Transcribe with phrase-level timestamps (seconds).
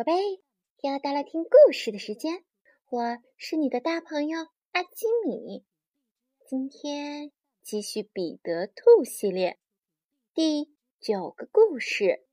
[0.00, 0.40] 宝贝，
[0.80, 2.42] 又到了听故事的时间，
[2.88, 4.38] 我是你的大朋友
[4.70, 5.62] 阿基米。
[6.48, 7.30] 今天
[7.60, 9.58] 继续彼得兔系列
[10.32, 12.24] 第九个故事：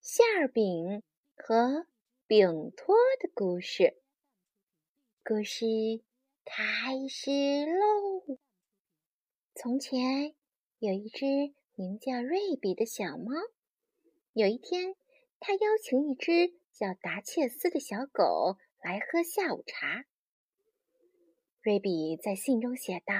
[0.00, 0.24] 馅
[0.54, 1.02] 饼
[1.36, 1.86] 和
[2.26, 4.00] 饼托的故事。
[5.22, 5.66] 故事
[6.46, 7.30] 开始
[7.66, 8.38] 喽！
[9.54, 10.34] 从前
[10.78, 11.26] 有一只
[11.74, 13.34] 名叫瑞比的小猫，
[14.32, 14.96] 有一天，
[15.38, 16.58] 它邀请一只。
[16.78, 20.04] 叫达切斯的小狗来喝下午茶。
[21.62, 23.14] 瑞比在信中写道：“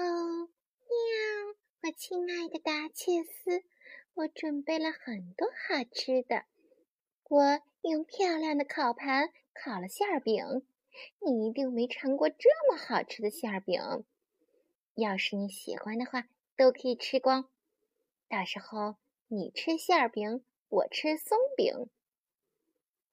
[0.00, 1.56] 哦，喵！
[1.82, 3.64] 我亲爱的达切斯，
[4.14, 6.44] 我准备了很多好吃的。
[7.28, 10.64] 我用漂亮的烤盘烤了馅饼，
[11.18, 14.04] 你一定没尝过这么好吃的馅饼。
[14.94, 17.50] 要是你喜欢的话，都可以吃光。
[18.28, 18.94] 到时候
[19.26, 21.90] 你吃馅饼，我吃松饼。”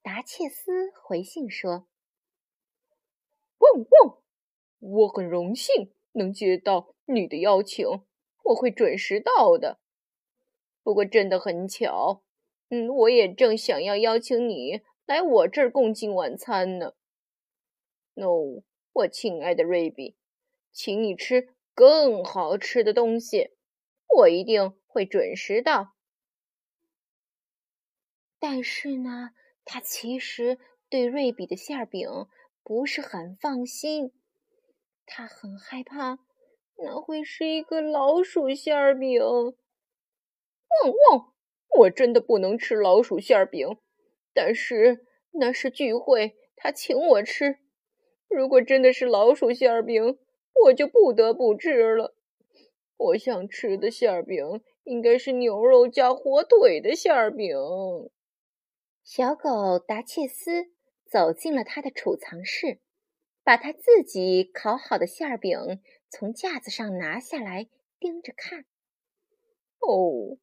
[0.00, 1.86] 达切斯回信说
[3.58, 4.22] ：“汪汪，
[4.78, 7.86] 我很荣幸能接到你的邀请，
[8.44, 9.80] 我会准时到的。
[10.82, 12.22] 不过真的很巧，
[12.70, 16.94] 嗯，我也正想要邀请你来我这儿共进晚餐呢。
[18.14, 20.16] No，，我亲爱的瑞比，
[20.72, 23.50] 请你吃更好吃的东西，
[24.16, 25.94] 我一定会准时到。
[28.38, 29.32] 但是呢？”
[29.70, 32.08] 他其实对瑞比的馅饼
[32.64, 34.12] 不是很放心，
[35.04, 36.18] 他很害怕
[36.78, 39.20] 那会是一个老鼠馅饼。
[39.22, 41.34] 汪汪！
[41.80, 43.76] 我真的不能吃老鼠馅饼，
[44.32, 47.58] 但是那是聚会，他请我吃。
[48.26, 50.18] 如果真的是老鼠馅饼，
[50.64, 52.14] 我就不得不吃了。
[52.96, 57.54] 我想吃的馅饼应该是牛肉加火腿的馅饼。
[59.10, 60.66] 小狗达切斯
[61.06, 62.78] 走进了他的储藏室，
[63.42, 68.66] 把他自己烤好的馅饼从架子上拿下来，盯着看。
[69.78, 70.36] 哦，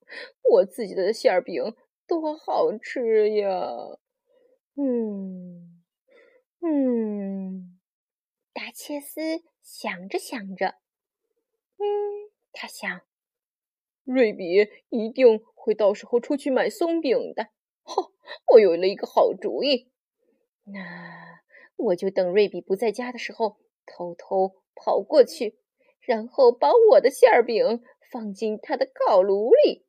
[0.50, 1.76] 我自己的馅饼
[2.08, 3.70] 多好吃呀！
[4.74, 5.84] 嗯
[6.62, 7.80] 嗯，
[8.52, 10.70] 达切斯想着想着，
[11.78, 11.86] 嗯，
[12.52, 13.02] 他想，
[14.04, 17.50] 瑞比一定会到时候出去买松饼的。
[17.84, 18.12] 哈，
[18.52, 19.92] 我有了一个好主意。
[20.64, 21.42] 那
[21.76, 25.60] 我就等瑞比不在家的时候，偷偷跑过去，
[26.02, 29.86] 然后把我的馅饼放进他的烤炉里，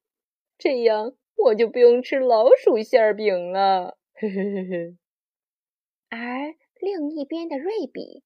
[0.58, 3.98] 这样我就不用吃老鼠馅饼了。
[4.14, 4.96] 呵呵呵呵。
[6.08, 8.22] 而另一边的瑞比，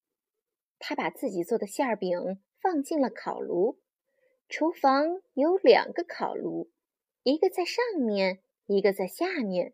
[0.79, 3.79] 他把自己做的馅饼放进了烤炉。
[4.49, 6.69] 厨房有两个烤炉，
[7.23, 8.41] 一个在上面。
[8.67, 9.73] 一个在下面，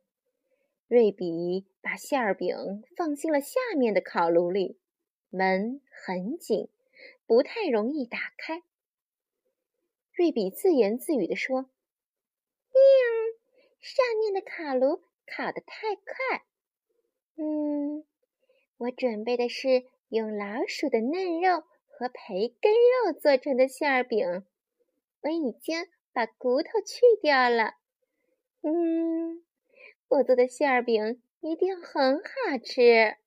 [0.87, 4.79] 瑞比把馅儿饼放进了下面的烤炉里，
[5.29, 6.69] 门很紧，
[7.25, 8.63] 不太容易打开。
[10.13, 11.63] 瑞比自言自语地说
[12.71, 12.79] ：“喵，
[13.81, 16.45] 上面的烤炉烤得太快。
[17.35, 18.05] 嗯，
[18.77, 24.45] 我准备的是用老鼠的嫩肉和培根肉做成的馅儿饼，
[25.21, 27.73] 我已经把骨头去掉了。”
[28.63, 29.43] 嗯，
[30.09, 33.17] 我做的馅饼一定很好吃。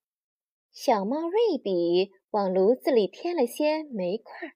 [0.72, 4.54] 小猫瑞比往炉子里添了些煤块，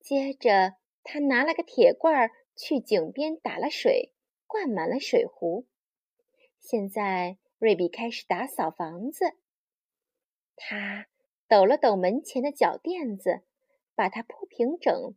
[0.00, 4.12] 接着他拿了个铁罐去井边打了水，
[4.46, 5.66] 灌满了水壶。
[6.60, 9.32] 现在瑞比开始打扫房子，
[10.54, 11.08] 他
[11.48, 13.42] 抖了抖门前的脚垫子，
[13.96, 15.14] 把它铺平整，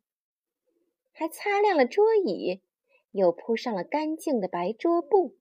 [1.12, 2.64] 还擦亮了桌椅。
[3.12, 5.36] 又铺上了干净的白桌布，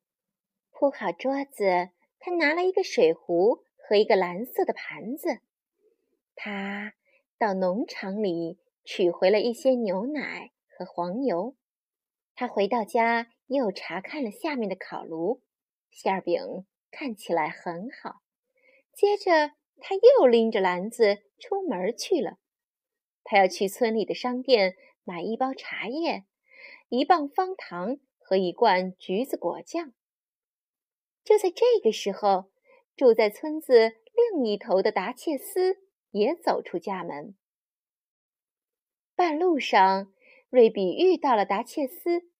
[0.80, 5.40] 铺好桌子，他拿了一个水壶和一个蓝色的盘子。
[6.34, 6.94] 他
[7.36, 11.54] 到农场里取回了一些牛奶和黄油。
[12.34, 15.42] 他回到家，又查看了下面的烤炉，
[15.90, 18.22] 馅饼看起来很好。
[18.94, 22.38] 接着，他又拎着篮子出门去了。
[23.22, 26.24] 他要去村里的商店买一包茶叶。
[26.88, 29.92] 一磅方糖和一罐橘子果酱。
[31.24, 32.50] 就在这个时候，
[32.96, 33.96] 住在村子
[34.32, 35.78] 另一头的达切斯
[36.10, 37.34] 也走出家门。
[39.14, 40.12] 半路上，
[40.48, 42.30] 瑞比遇到了达切斯，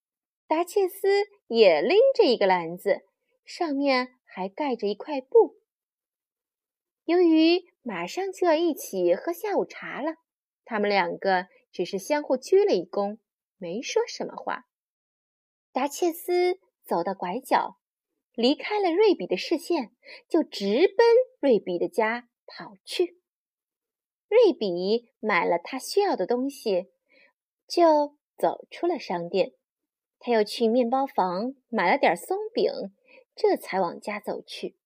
[0.47, 3.03] 达切斯也拎着一个篮子，
[3.45, 5.59] 上面还盖着一块布。
[7.05, 10.15] 由于马上就要一起喝下午茶了，
[10.65, 13.19] 他们两个只是相互鞠了一躬。
[13.59, 14.67] 没说什么话。
[15.73, 17.80] 达切斯走到拐角，
[18.35, 19.93] 离开了瑞比的视线，
[20.29, 21.07] 就直奔
[21.41, 23.21] 瑞比的家跑去。
[24.29, 26.91] 瑞比买了他需要的东西，
[27.67, 29.55] 就走出了商店。
[30.19, 32.71] 他又去面包房买了点松饼，
[33.35, 34.77] 这才往家走去。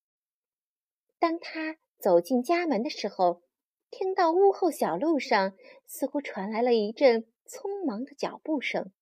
[1.18, 3.42] 当他走进家门的时候，
[3.90, 5.54] 听到屋后小路上
[5.86, 8.92] 似乎传来了一阵匆忙的脚步声。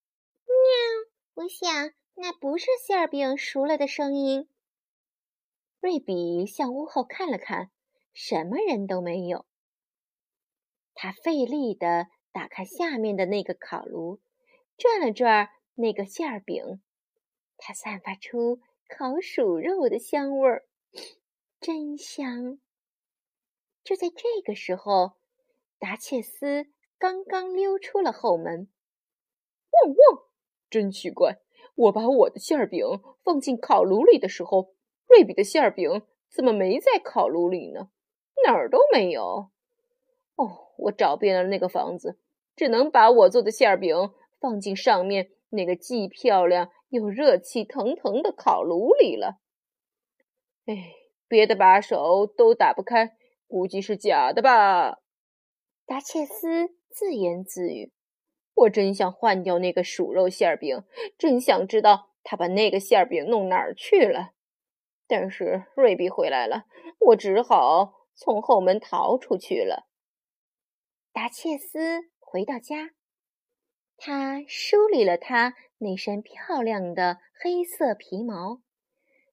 [0.46, 1.44] 喵！
[1.44, 4.48] 我想那不是馅儿饼熟了的声音。
[5.80, 7.70] 瑞比向屋后看了看，
[8.12, 9.46] 什么人都没有。
[10.94, 14.20] 他费力地打开下面的那个烤炉，
[14.76, 16.80] 转了转那个馅儿饼，
[17.56, 20.66] 它散发出烤鼠肉的香味儿，
[21.60, 22.60] 真香。
[23.82, 25.14] 就在这个时候，
[25.78, 26.66] 达切斯
[26.98, 28.68] 刚刚溜出了后门。
[29.72, 30.24] 汪汪！
[30.70, 31.40] 真奇怪，
[31.74, 32.84] 我把我的馅饼
[33.24, 34.74] 放进烤炉里的时候，
[35.08, 37.88] 瑞比的馅饼怎么没在烤炉里呢？
[38.44, 39.50] 哪儿都没有。
[40.36, 42.18] 哦，我找遍了那个房子，
[42.56, 43.94] 只能把我做的馅饼
[44.40, 49.38] 放进上面那个既漂亮又热气腾腾的烤炉里了。
[50.66, 50.92] 哎，
[51.28, 53.16] 别的把手都打不开，
[53.46, 54.98] 估计是假的吧？
[55.86, 57.92] 达切斯自言自语
[58.54, 60.84] ：“我真想换掉那个鼠肉馅饼，
[61.18, 64.32] 真想知道他把那个馅饼弄哪儿去了。
[65.06, 66.66] 但是瑞比回来了，
[66.98, 69.86] 我只好从后门逃出去了。”
[71.12, 72.92] 达切斯回到家，
[73.96, 78.62] 他梳理了他那身漂亮的黑色皮毛，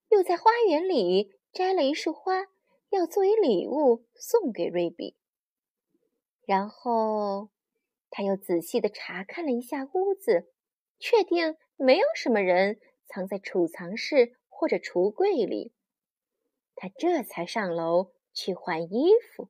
[0.09, 2.47] 又在花园里摘了一束花，
[2.89, 5.15] 要作为礼物送给瑞比。
[6.45, 7.49] 然后，
[8.09, 10.51] 他又仔细的查看了一下屋子，
[10.99, 15.73] 确定没有什么人藏在储藏室或者橱柜里。
[16.75, 19.49] 他这才上楼去换衣服，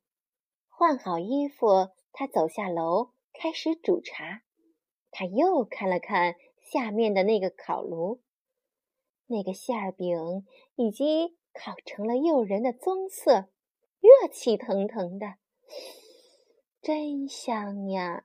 [0.68, 1.90] 换好衣服。
[2.12, 4.42] 他走下楼，开始煮茶。
[5.12, 8.20] 他又看了看下面的那个烤炉，
[9.26, 13.48] 那个馅儿饼已经烤成了诱人的棕色，
[14.00, 15.36] 热气腾腾的，
[16.82, 18.24] 真香呀！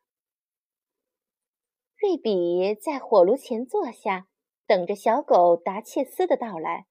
[2.06, 4.28] 瑞比在火炉前坐下，
[4.68, 6.86] 等着小狗达切斯的到来。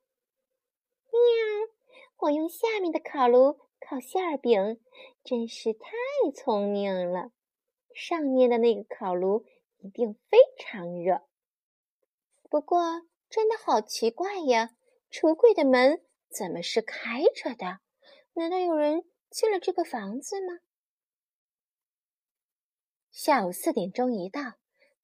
[1.12, 1.70] 喵！
[2.16, 3.60] 我用下面的烤炉。
[3.78, 4.80] 烤馅儿饼
[5.22, 5.90] 真是太
[6.34, 7.30] 聪明了，
[7.94, 9.44] 上面的那个烤炉
[9.78, 11.20] 一定非常热。
[12.50, 14.70] 不过，真的好奇怪呀，
[15.12, 17.78] 橱柜的门怎么是开着的？
[18.32, 20.58] 难道有人进了这个房子吗？
[23.12, 24.40] 下午四点钟一到，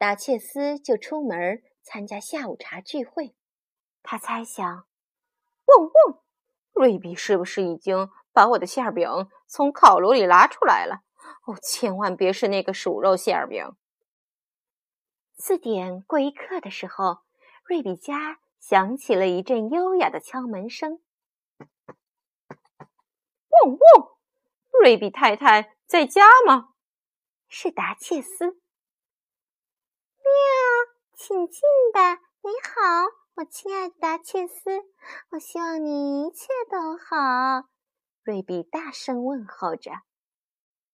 [0.01, 3.35] 达切斯就出门参加下午茶聚会。
[4.03, 4.87] 他猜想：
[5.67, 6.23] 嗡嗡，
[6.73, 8.09] 瑞比是不是已经？
[8.33, 9.07] 把我的馅饼
[9.47, 11.03] 从烤炉里拿出来了，
[11.45, 13.77] 哦，千万别是那个鼠肉馅饼。
[15.37, 17.19] 四点过一刻的时候，
[17.65, 21.03] 瑞比家响起了一阵优雅的敲门声。
[23.51, 24.19] 嗡嗡，
[24.81, 26.71] 瑞比太太在家吗？
[27.49, 28.60] 是达切斯。
[31.31, 31.63] 喵，请进
[31.95, 32.17] 吧。
[32.43, 33.07] 你好，
[33.37, 34.83] 我亲爱的达切斯，
[35.31, 37.69] 我希望你一切都好。
[38.25, 39.93] 瑞比大声问候着：“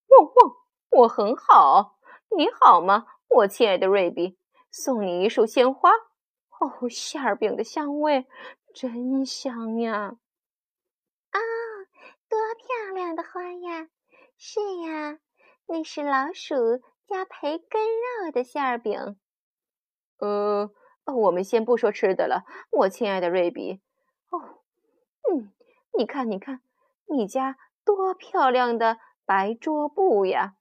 [0.08, 0.56] 汪汪，
[0.90, 1.98] 我很好，
[2.36, 4.38] 你好吗，我亲爱的瑞比？
[4.70, 5.90] 送你一束鲜花。
[5.90, 8.26] 哦，馅儿饼的香味
[8.74, 10.16] 真香呀！
[11.30, 11.38] 啊，
[12.28, 13.88] 多漂亮的花呀！
[14.36, 15.18] 是呀，
[15.66, 16.54] 那是老鼠
[17.06, 19.18] 加培根肉的馅儿饼。
[20.18, 20.70] 呃，
[21.04, 23.80] 我们先不说吃的了，我亲爱的瑞比。
[24.30, 24.60] 哦，
[25.30, 25.52] 嗯，
[25.98, 26.60] 你看，你看。”
[27.08, 30.56] 你家多漂亮的白桌布呀！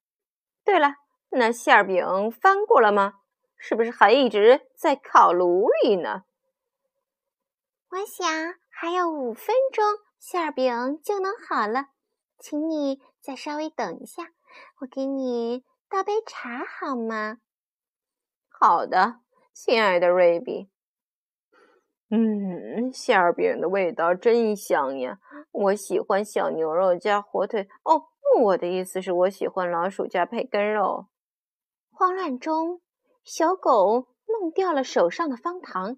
[0.64, 0.98] 对了，
[1.30, 3.22] 那馅饼翻过了吗？
[3.58, 6.26] 是不是还一直在烤炉里呢？
[7.90, 8.28] 我想
[8.70, 9.84] 还有五分钟，
[10.20, 11.88] 馅饼就能好了。
[12.38, 14.30] 请你再稍微等一下，
[14.82, 17.40] 我给你倒杯茶好吗？
[18.50, 19.22] 好的，
[19.56, 20.68] 亲爱的瑞比。
[22.10, 25.18] 嗯，馅儿饼的味道真香呀！
[25.54, 27.70] 我喜欢小牛肉加火腿。
[27.84, 28.04] 哦，
[28.42, 31.08] 我的意思是我喜欢老鼠加培根肉。
[31.90, 32.82] 慌乱中，
[33.24, 35.96] 小狗弄掉了手上的方糖，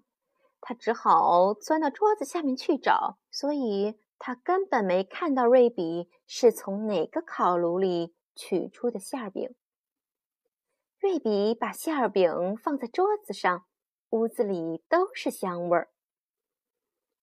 [0.60, 9.52] 它只好钻到桌子下面去找，所以它根本没看到瑞比是从哪个烤炉里取出的馅儿饼。
[11.00, 13.64] 瑞比把馅儿饼放在桌子上，
[14.10, 15.92] 屋子里都是香味儿。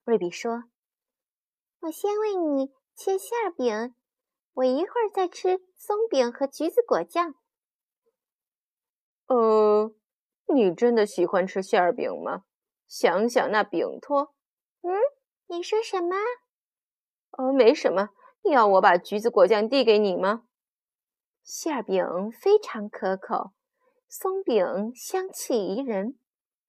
[0.05, 0.63] 瑞比说
[1.81, 3.93] ：“我先为你切馅饼，
[4.53, 7.35] 我一会儿再吃松饼和橘子果酱。”
[9.27, 9.93] 呃，
[10.53, 12.43] 你真的喜欢吃馅饼吗？
[12.87, 14.33] 想想那饼托。
[14.83, 14.93] 嗯，
[15.47, 16.15] 你说什么？
[17.31, 18.11] 哦，没什么。
[18.43, 20.47] 要我把橘子果酱递给你吗？
[21.43, 23.51] 馅饼非常可口，
[24.17, 26.17] 松饼香气宜人。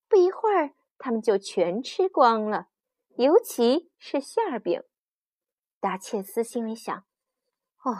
[0.08, 2.66] 不一会儿，他们就全吃光了，
[3.16, 4.82] 尤其是馅饼。
[5.78, 7.04] 达切斯心里想
[7.84, 7.94] ：“哦，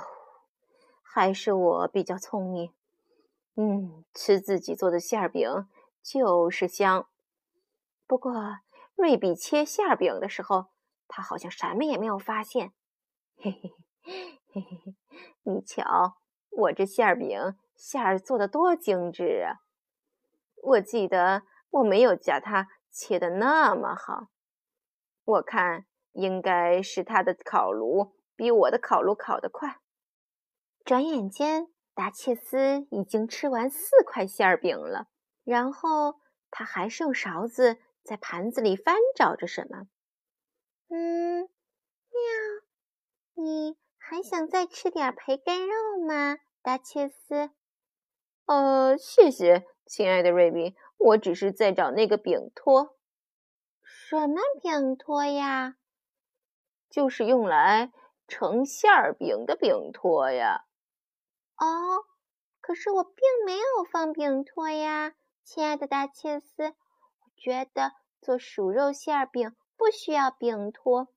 [1.00, 2.74] 还是我比较聪明。
[3.54, 5.48] 嗯，吃自己做的馅饼
[6.02, 7.08] 就是香。”
[8.08, 8.32] 不过，
[8.96, 10.72] 瑞比切馅饼的时候，
[11.06, 12.72] 他好像什么也没有发现。
[13.36, 13.72] 嘿嘿
[14.02, 14.96] 嘿嘿嘿，
[15.44, 16.16] 你瞧，
[16.50, 19.61] 我这馅饼馅儿做的多精致啊！
[20.62, 24.28] 我记得我没有叫它切的那么好。
[25.25, 29.80] 我看应该是他的烤炉比我的烤炉烤得快。
[30.85, 35.09] 转眼间，达切斯已经吃完四块馅儿饼了，
[35.45, 39.87] 然后他还是用勺子在盘子里翻找着什么。
[40.88, 41.49] 嗯，喵。
[43.35, 47.50] 你还想再吃点培根肉吗，达切斯？
[48.46, 52.96] 呃，谢谢，亲爱的瑞比，我只是在找那个饼托。
[53.82, 55.76] 什么饼托呀？
[56.88, 57.92] 就是用来
[58.28, 60.64] 盛馅儿饼的饼托呀。
[61.56, 62.04] 哦，
[62.60, 66.68] 可是我并没有放饼托呀，亲爱的达切斯。
[66.68, 71.08] 我觉得做薯肉馅儿饼不需要饼托。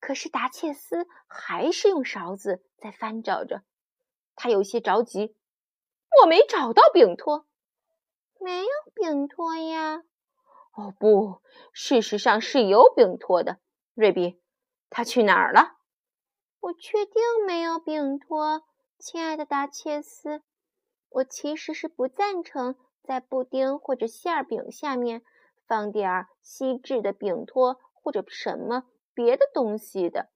[0.00, 3.62] 可是达切斯还是用勺子在翻找着，
[4.34, 5.36] 他有些着急。
[6.22, 7.46] 我没找到饼托，
[8.40, 10.02] 没有饼托呀。
[10.74, 11.40] 哦不，
[11.72, 13.58] 事实上是有饼托的。
[13.94, 14.40] 瑞比，
[14.90, 15.76] 他去哪儿了？
[16.60, 18.62] 我确定没有饼托，
[18.98, 20.42] 亲爱的达切斯。
[21.08, 25.22] 我其实是不赞成在布丁或者馅饼下面
[25.66, 28.84] 放点儿锡制的饼托或者什么。
[29.14, 30.28] 别的东西的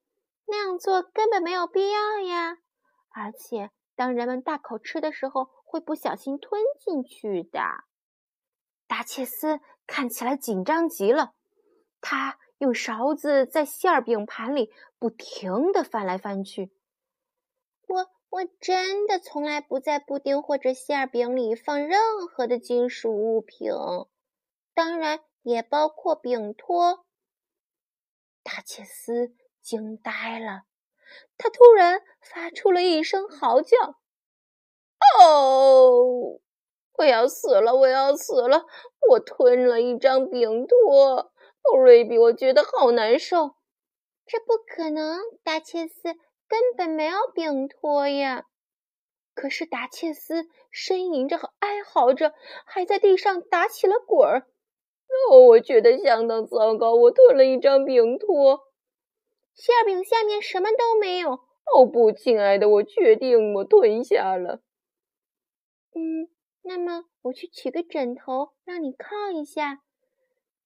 [0.46, 2.56] 那样做根本没有必要呀！
[3.10, 3.70] 而且
[4.00, 7.60] 当人们大口吃的时候，会不小心吞进去的。
[8.86, 11.34] 达切斯看起来紧张极了，
[12.00, 16.72] 他用勺子在馅饼盘里不停地翻来翻去。
[17.88, 23.70] 我我真的从来不在布丁或者馅饼里放任何的金属物品，
[24.72, 27.04] 当然也包括饼托。
[28.42, 30.62] 达切斯惊呆了，
[31.38, 33.76] 他突然发出了一声嚎叫
[35.20, 36.40] ：“哦，
[36.98, 37.74] 我要死了！
[37.74, 38.66] 我要死了！
[39.08, 41.32] 我吞了一张饼托。
[41.62, 43.56] 哦，瑞比，我觉得好难受。”
[44.26, 46.02] 这不可能，达切斯
[46.48, 48.44] 根本没有饼托呀！
[49.34, 54.46] 可是达切斯呻吟着和哀嚎着，还在地上打起了滚儿。
[55.30, 56.94] 哦，我觉得相当糟糕。
[56.94, 58.60] 我吞了一张饼托，
[59.54, 61.40] 馅饼下面什么都没有。
[61.74, 64.60] 哦不，亲爱的，我确定我吞下了。
[65.94, 66.28] 嗯，
[66.62, 69.80] 那么我去取个枕头让你靠一下。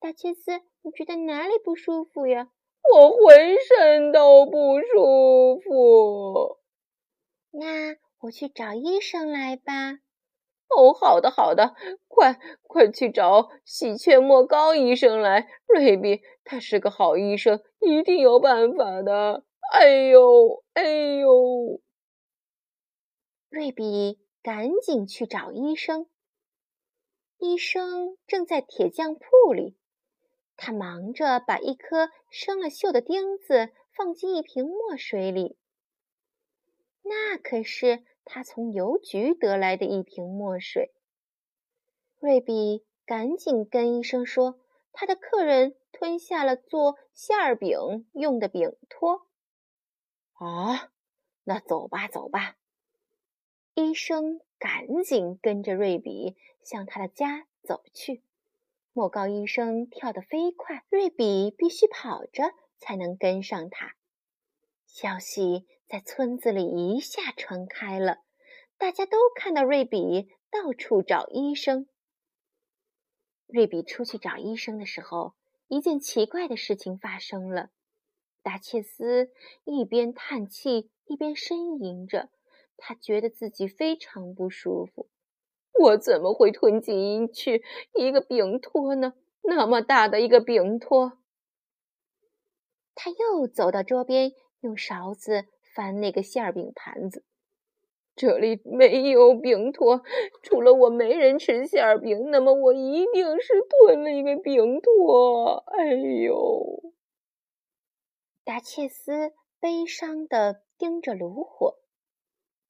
[0.01, 2.49] 大切斯，你觉得哪里不舒服呀？
[2.93, 6.59] 我浑身都不舒服。
[7.51, 9.99] 那我去找医生来吧。
[10.69, 11.75] 哦，好的，好的，
[12.09, 19.45] 快快去找喜鹊莫高医生来，瑞比，他是个好医生，一定有办法的。
[19.73, 20.83] 哎呦，哎
[21.21, 21.81] 呦！
[23.49, 26.07] 瑞比赶紧去找医生。
[27.39, 29.77] 医生正在铁匠铺里，
[30.57, 35.57] 他忙着把一颗生了锈的钉子放进一瓶墨水里。
[37.03, 38.05] 那可是。
[38.27, 40.95] 他从邮局得来的一瓶墨水。
[42.21, 44.59] 瑞比赶紧跟医生说
[44.95, 49.27] ：“他的客人吞下了做馅儿饼用的饼托。”
[50.35, 50.91] 啊，
[51.45, 52.57] 那走吧，走吧。
[53.75, 58.23] 医生赶紧跟着瑞比向他的家走去。
[58.93, 63.97] 莫高医生跳得飞快，瑞比必须跑着才能跟上他。
[64.87, 68.19] 消息在村子里一下传开了，
[68.79, 71.89] 大家都看到瑞比到处找医生。
[73.55, 75.35] 瑞比出去找医生的时候，
[75.69, 77.71] 一件奇怪的事情发生了。
[78.43, 79.31] 达切斯
[79.63, 82.31] 一边叹气一边呻吟着，
[82.77, 85.09] 他觉得自己非常不舒服。
[85.79, 87.63] 我怎么会吞进去
[87.95, 89.15] 一个饼托呢？
[89.43, 91.19] 那么大的一个饼托！
[92.97, 94.33] 他又走到桌边，
[94.63, 95.45] 用勺子
[95.77, 97.25] 翻那个馅饼盘子。
[98.17, 100.03] 这里没有饼托，
[100.43, 105.65] 除了我没人吃馅饼，那么我一定是吞了一个饼托。
[105.67, 106.83] 哎呦！
[108.45, 111.79] 达切斯悲伤的盯着炉火，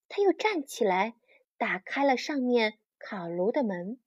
[0.08, 1.14] 他又站起来，
[1.58, 3.98] 打开了上面烤炉的门。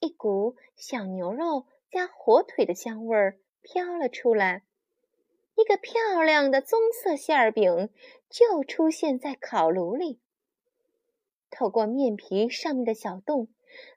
[0.00, 4.64] 一股小牛肉加火腿的香味儿飘了出来。
[5.56, 7.88] 一个漂亮的棕色馅饼
[8.28, 10.18] 就出现在烤炉里。
[11.48, 13.48] 透过面皮上面的小洞，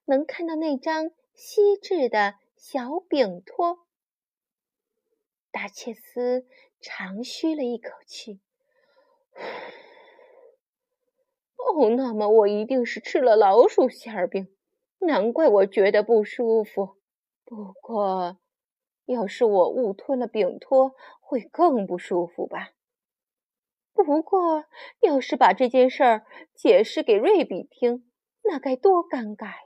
[0.06, 3.80] 能看到那张锡制的小饼托。
[5.50, 6.46] 达切斯
[6.80, 8.40] 长吁了一口气。
[11.56, 14.48] 哦，那么我一定是吃了老鼠馅饼，
[15.00, 16.98] 难怪我觉得不舒服。
[17.44, 18.38] 不过……
[19.06, 20.94] 要是我误吞了饼托，
[21.28, 22.70] 会更不舒服吧？
[23.92, 24.64] 不过，
[25.02, 28.10] 要是把这件事儿解释给瑞比听，
[28.44, 29.58] 那该多尴尬呀！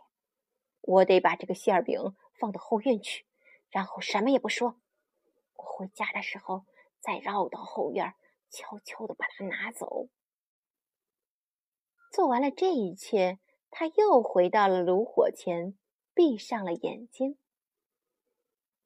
[0.81, 3.27] 我得把这个馅饼放到后院去，
[3.69, 4.81] 然后什么也不说。
[5.55, 6.65] 我回家的时候
[6.99, 8.15] 再绕到后院，
[8.49, 10.07] 悄悄地把它拿走。
[12.11, 13.37] 做完了这一切，
[13.69, 15.77] 他又回到了炉火前，
[16.15, 17.37] 闭上了眼睛。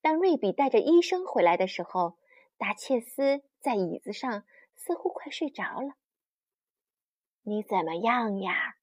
[0.01, 2.17] 当瑞比带着医生回来的时候，
[2.57, 4.45] 达切斯在椅子上
[4.75, 5.95] 似乎快睡着了。
[7.43, 8.75] “你怎么样呀？”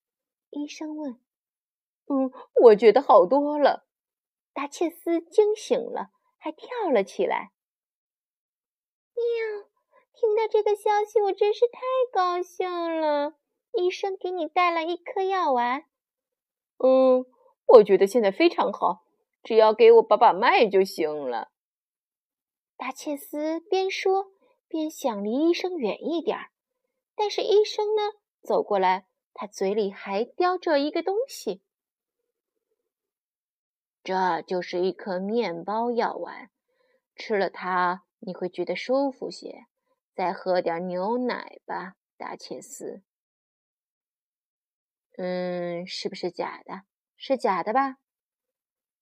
[0.50, 1.20] 医生问。
[2.08, 2.30] “嗯，
[2.62, 3.86] 我觉得好多了。”
[4.52, 7.52] 达切斯惊醒了，还跳了起来。
[9.16, 9.68] “喵！
[10.12, 11.80] 听到这个消息，我真是太
[12.12, 13.34] 高兴了。
[13.72, 15.86] 医生给你带了一颗药丸。
[16.78, 17.24] ”“嗯，
[17.66, 19.04] 我觉得现在非常好。”
[19.42, 21.50] 只要给我把把脉就行了。
[22.82, 24.32] 达切斯边说
[24.66, 26.50] 边想离医生远一点儿，
[27.14, 28.02] 但是医生呢
[28.42, 31.62] 走过来，他嘴里还叼着一个东西。
[34.02, 36.50] 这就是一颗面包药丸，
[37.14, 39.66] 吃了它你会觉得舒服些。
[40.12, 43.04] 再喝点牛奶吧，达切斯。
[45.16, 46.82] 嗯，是不是假的？
[47.14, 47.98] 是假的吧？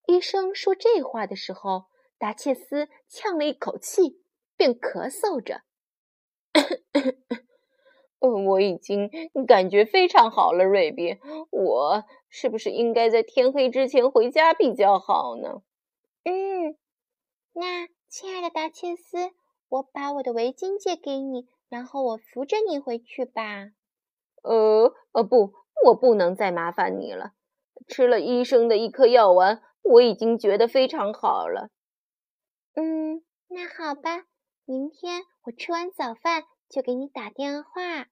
[0.06, 1.86] 医生说这话的时候，
[2.20, 4.22] 达切斯呛了一口气，
[4.54, 5.62] 便咳嗽着
[8.20, 9.10] ：“嗯，我已经
[9.48, 11.18] 感觉非常好了，瑞比。
[11.50, 15.62] 我是不是应该在天黑之前回家比较好呢
[16.24, 16.76] ？”“嗯，
[17.54, 19.30] 那亲爱的达切斯，
[19.70, 23.70] 我把我的围巾借给你，然后我扶着你回去吧。
[24.44, 25.54] ”“呃，呃，不，
[25.86, 27.32] 我不能再麻烦你了。
[27.88, 31.70] 吃了医生的一颗药丸。”我已经觉得非常好了。
[32.74, 34.26] 嗯，那好吧，
[34.64, 38.06] 明天我吃完早饭就给你打电话。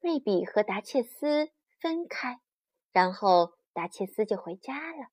[0.00, 2.40] 瑞比和达切斯分开，
[2.92, 5.08] 然后达切斯就回家了。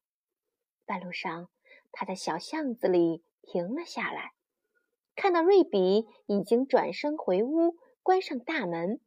[0.85, 1.49] 半路上，
[1.91, 4.31] 他在小巷子里停了下来，
[5.15, 9.01] 看到瑞比已经转身回屋，关上大门。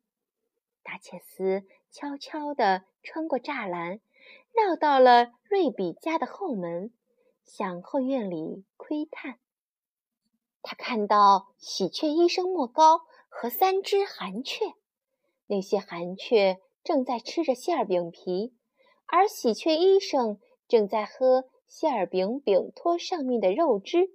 [0.83, 4.01] 达切斯悄悄地穿过栅栏。
[4.53, 6.93] 绕到了瑞比家的后门，
[7.45, 9.39] 向后院里窥探。
[10.63, 14.65] 他看到喜鹊医生莫高和三只寒雀，
[15.47, 18.55] 那些寒雀正在吃着馅饼皮，
[19.07, 24.11] 而喜鹊医生正在喝馅饼饼托上面的肉汁。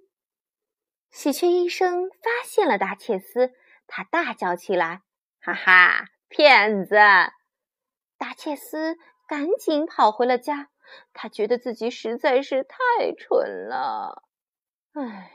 [1.10, 3.52] 喜鹊医生发现了达切斯，
[3.86, 5.02] 他大叫起来
[5.40, 6.94] ：“哈哈，骗子！”
[8.18, 8.96] 达切斯。
[9.28, 10.70] 赶紧跑回了家，
[11.12, 14.22] 他觉得自己实在是太蠢了。
[14.92, 15.32] 唉，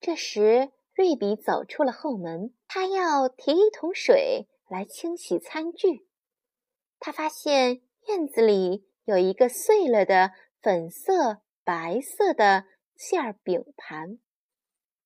[0.00, 6.08] 这时瑞比走出了后门，他要提一桶水来清洗餐具。
[6.98, 12.64] 他发现院子里有一个碎了的粉色、白色的
[12.96, 14.18] 馅饼盘，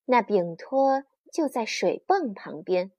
[0.06, 2.92] 那饼托就在水泵旁边。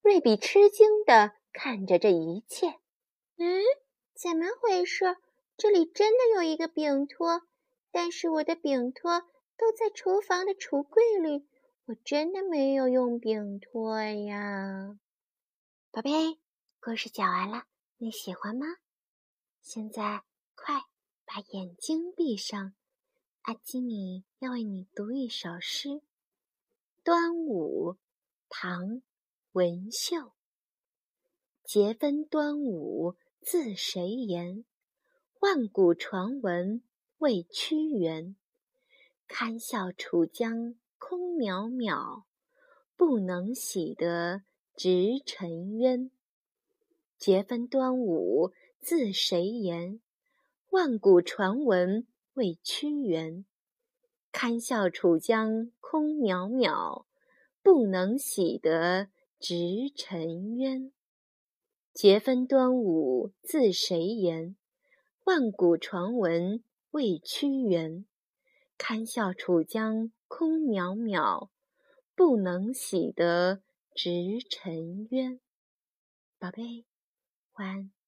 [0.00, 2.68] 瑞比吃惊地看着这一切。
[3.36, 3.62] 嗯，
[4.14, 5.16] 怎么回事？
[5.56, 7.42] 这里真的有一个饼托，
[7.90, 9.20] 但是我的饼托
[9.56, 11.46] 都在厨房的橱柜里，
[11.84, 14.98] 我真的没有用饼托呀。
[15.90, 16.38] 宝贝，
[16.80, 17.66] 故事讲完了，
[17.98, 18.66] 你喜欢吗？
[19.60, 20.74] 现在快
[21.24, 22.74] 把眼睛闭上，
[23.42, 25.88] 阿基米要为你读一首诗，
[27.04, 27.94] 《端午》，
[28.48, 28.86] 唐·
[29.52, 30.32] 文秀。
[31.64, 33.16] 节分端午。
[33.44, 34.64] 自谁言？
[35.42, 36.84] 万古传闻
[37.18, 38.36] 为屈原。
[39.26, 42.22] 堪笑楚江空渺渺，
[42.96, 44.42] 不能洗得
[44.76, 46.12] 直沉冤。
[47.18, 50.00] 节分端午自谁言？
[50.70, 53.44] 万古传闻为屈原。
[54.30, 57.04] 堪笑楚江空渺渺，
[57.64, 59.08] 不能洗得
[59.40, 60.92] 直沉冤。
[61.92, 64.54] 节分端午自谁言？
[65.24, 68.04] 万古传闻未屈原。
[68.76, 71.48] 堪笑楚江空渺渺，
[72.16, 73.62] 不能洗得
[73.94, 74.10] 直
[74.50, 75.38] 沉冤。
[76.40, 76.84] 宝贝，
[77.52, 78.01] 晚安。